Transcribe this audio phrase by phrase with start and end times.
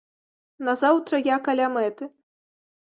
[0.69, 2.13] Назаўтра я каля мэты.